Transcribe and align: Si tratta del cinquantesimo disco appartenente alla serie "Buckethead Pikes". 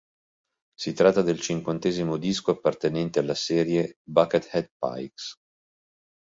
Si 0.79 0.93
tratta 0.93 1.21
del 1.21 1.39
cinquantesimo 1.39 2.17
disco 2.17 2.49
appartenente 2.49 3.19
alla 3.19 3.35
serie 3.35 3.99
"Buckethead 4.03 4.71
Pikes". 4.79 5.35